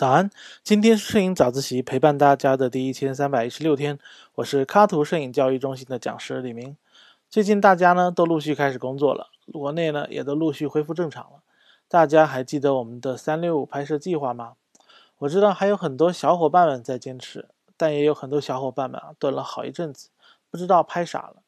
[0.00, 0.30] 早安，
[0.62, 3.98] 今天是摄影早自习陪伴大家的第一千三百一十六天，
[4.36, 6.74] 我是卡图摄影教育中心的讲师李明。
[7.28, 11.42] 最近大家呢都陆续开始工作了，国内呢也都陆续恢复正常了。
[11.86, 14.54] 大家还记得我们的三六五拍摄计划吗？
[15.18, 20.08] 我知道还有很多小伙伴们在坚持，但也有很多小伙伴们啊蹲了好一阵子，
[20.50, 21.42] 不知道拍啥了。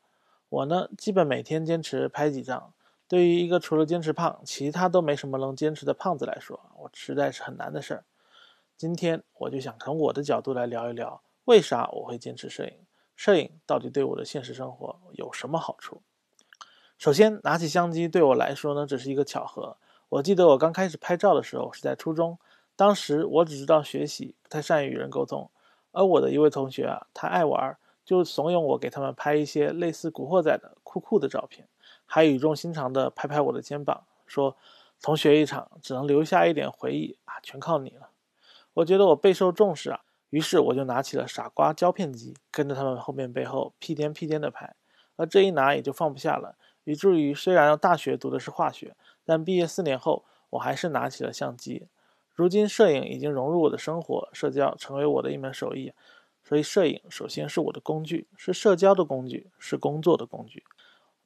[0.51, 2.75] 我呢基本每天坚持拍几张。
[3.09, 8.05] 对于一个除了坚持胖，其他都没什么能坚持的胖子来说，我实在是很难的事儿。
[8.77, 12.73] 今天我就想从我的角度来聊一聊，为啥我会坚持摄影？
[13.15, 16.03] 摄影到底对我的现实生活有什么好处？
[16.99, 19.77] 首先，拿起相机对我来说呢，只是一个巧合。
[20.09, 22.39] 我记得我刚开始拍照的时候是在初中，
[22.75, 25.51] 当时我只知道学习，不太善于与人沟通。
[25.93, 31.69] 而我的一位同学啊，他爱玩，就怂恿我给他们拍一些类似古惑仔的酷酷的照片，
[32.07, 34.57] 还语重心长地拍拍我的肩膀，说
[35.03, 38.11] ：“同学一场，只能留下一点回忆啊，全靠你了。”
[38.75, 44.75] 我觉得我备受重视啊，于是我就拿起了傻瓜胶片机，跟着他们后面背后屁颠屁颠的拍，
[45.17, 51.87] 而这一拿也就放不下了，以至于虽然大学读的是化学，但毕业四年后，我还是拿起了相机。
[52.35, 55.93] 如今摄影已经融入我的生活，社交成为我的一门手艺，
[56.43, 60.65] 所以摄影首先是我的工具，是社交的工具，是工作的工具。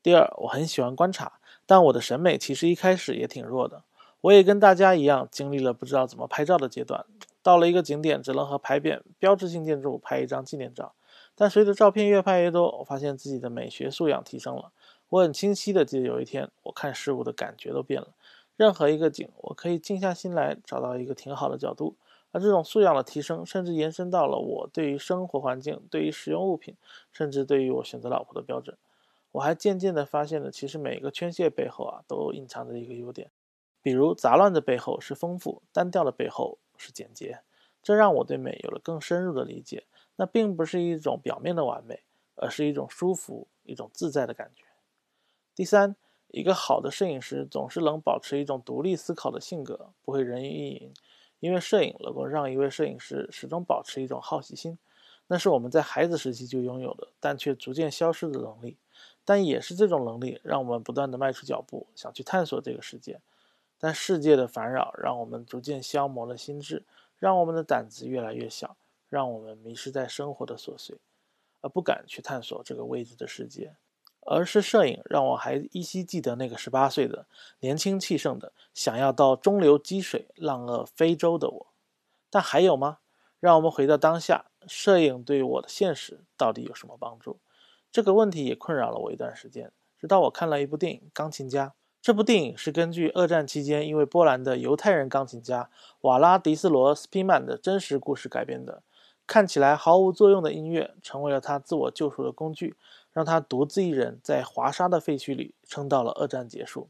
[0.02, 3.84] 第二，我很喜欢观察，但我的审美其实一开始也挺弱的，
[4.22, 7.06] 我也跟大家一样，经历了不知道怎么拍照的阶段。
[7.47, 10.97] 到了一个景点，只能和牌匾、标志性建筑拍一张纪念照。
[11.36, 14.72] 但随着照片越拍越多，我发现自己的美学素养提升了。
[15.11, 18.08] 我很清晰的记得，有一天我看事物的感觉都变了。
[18.56, 21.94] 任何一个景，我可以静下心来找到一个挺好的角度。
[22.33, 26.74] 而这种素养的提升，甚至延伸到了我对于生活环境、对于使用物品，
[27.12, 28.77] 甚至对于我选择老婆的标准。
[29.30, 33.30] 我还渐渐的发现了，其实每一个圈线背后啊，都隐藏着一个优点。
[33.83, 36.58] 比如杂乱的背后是丰富，单调的背后。
[36.78, 37.41] 是简洁，
[37.82, 39.84] 这让我对美有了更深入的理解。
[40.16, 42.02] 那并不是一种表面的完美，
[42.36, 44.64] 而是一种舒服、一种自在的感觉。
[45.55, 45.95] 第三，
[46.28, 50.95] 一个好的摄影师总是能保持一种独立思考的性格，不会人云亦云。
[51.40, 54.78] 因为摄影能够让一位摄影师始终保持一种好奇心，
[55.27, 58.78] 那是我们在孩子时期就拥有的，但却逐渐消失的能力。
[59.22, 63.20] 但也是这种能力，让我们不断的迈出脚步，想去探索这个世界。
[63.79, 66.85] 但世界的烦扰让我们逐渐消磨了心智，
[67.19, 68.77] 让我们的胆子越来越小，
[69.09, 70.98] 让我们迷失在生活的琐碎，
[71.61, 73.77] 而不敢去探索这个未知的世界。
[74.29, 77.27] 而是摄影让我还依稀记得那个十八岁的
[77.61, 81.67] 年轻气盛的想要到中流击水、浪遏非洲的我。
[82.29, 82.98] 但还有吗？
[83.39, 87.39] 让我们回到当下，摄影对我的现实到底有什么帮助？
[87.93, 91.69] 这个问题也困扰了我一段时间，直到我看了一部电影《钢琴家》。
[92.06, 95.68] 这部电影是根据二战期间一位波兰的犹太人钢琴家
[96.02, 98.84] 瓦拉迪斯罗斯皮曼的真实故事改编的。
[99.27, 102.77] 看起来毫无作用的音乐，成为了他自我救赎的工具，
[103.11, 106.89] 让他独自一人在华沙的废墟里撑到了二战结束。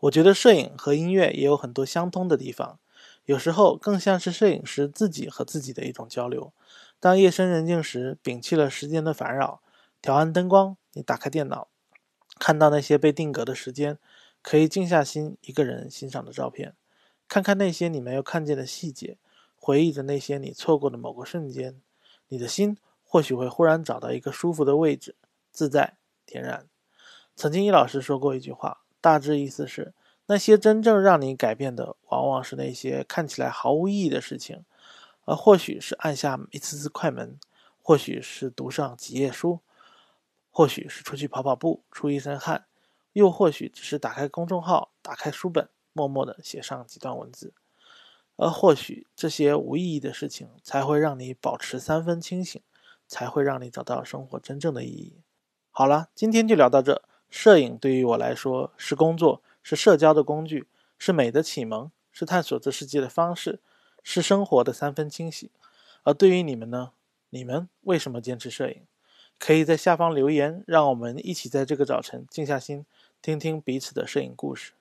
[0.00, 2.80] 我觉得摄影和音乐也有很多相通的地方，
[3.26, 6.52] 有时候更像是摄影师自己和自己的一种交流。
[6.98, 9.60] 当夜深人静时，摒弃了时间的烦扰，
[10.02, 11.68] 调暗灯光，你打开电脑。
[12.38, 13.98] 看到那些被定格的时间，
[14.42, 16.74] 可以静下心一个人欣赏的照片，
[17.26, 19.18] 看看那些你没有看见的细节，
[19.56, 21.80] 回忆着那些你错过的某个瞬间，
[22.28, 25.16] 你的心或许会忽然找到一个舒服的位置，
[25.50, 26.68] 自在恬然。
[27.34, 29.94] 曾经易老师说过一句话，大致意思是：
[30.26, 34.64] 那些真正让你改变的，往往是那些看起来毫无意义的事情，
[35.24, 37.38] 而或许是按下一次次快门，
[37.82, 39.60] 或许是读上几页书。
[40.56, 42.62] 或许是出去跑跑步，出一身汗；
[43.12, 47.52] 又或许只是打开公众号，打开书本，默默地写上几段文字。
[48.36, 52.62] 而或许这些无意义的事情，才会让你保持三分清醒，
[53.06, 55.20] 才会让你找到生活真正的意义。
[55.70, 57.02] 好了，今天就聊到这。
[57.28, 60.66] 摄影对于我来说是工作，是社交的工具，
[60.98, 63.60] 是美的启蒙，是探索这世界的方式，
[64.02, 65.50] 是生活的三分清醒。
[66.04, 66.92] 而对于你们呢？
[67.28, 68.86] 你们为什么坚持摄影？
[69.38, 72.84] 可以在下方留言，让我们一起在这个早晨静下心，
[73.20, 74.72] 听听彼此的摄影故事。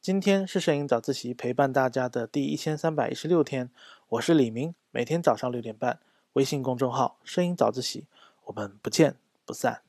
[0.00, 3.70] 今天是摄影早自习陪伴大家的第一千三百一十六天，
[4.08, 6.00] 我是李明，每天早上六点半，
[6.32, 8.06] 微信公众号“摄影早自习”，
[8.46, 9.82] 我们不见不散。